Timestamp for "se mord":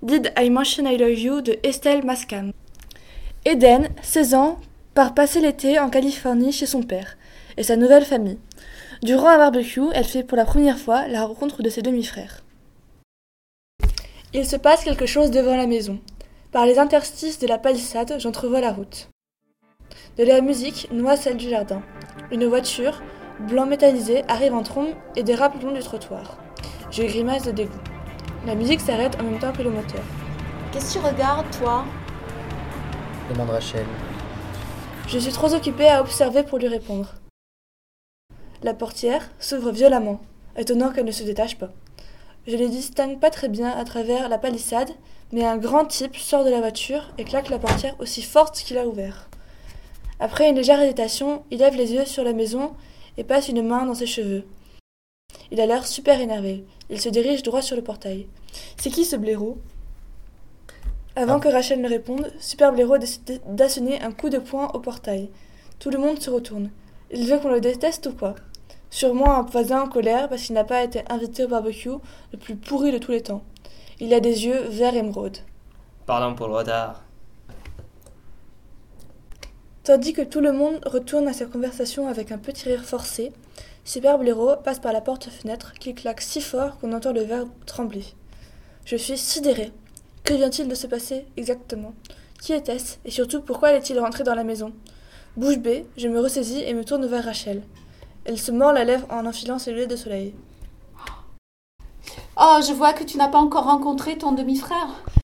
98.38-98.74